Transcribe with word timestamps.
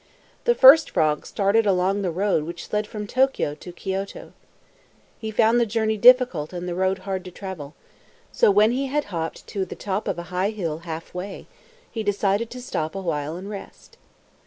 The 0.45 0.55
first 0.55 0.89
frog 0.89 1.27
started 1.27 1.67
along 1.67 2.01
the 2.01 2.09
road 2.09 2.43
which 2.45 2.73
led 2.73 2.87
from 2.87 3.05
Tokio 3.05 3.53
to 3.53 3.71
Kioto. 3.71 4.31
He 5.19 5.29
found 5.29 5.59
the 5.59 5.65
journey 5.67 5.95
difficult 5.95 6.53
and 6.53 6.67
the 6.67 6.73
road 6.73 6.97
hard 7.05 7.23
to 7.25 7.29
travel. 7.29 7.75
So, 8.31 8.49
when 8.49 8.71
he 8.71 8.87
had 8.87 9.05
hopped 9.13 9.45
to 9.45 9.63
the 9.63 9.75
top 9.75 10.07
of 10.07 10.17
a 10.17 10.23
high 10.33 10.49
hill 10.49 10.79
halfway, 10.89 11.45
he 11.91 12.01
decided 12.01 12.49
to 12.49 12.61
stop 12.63 12.95
a 12.95 12.99
while 13.01 13.35
and 13.35 13.47
rest. 13.47 13.99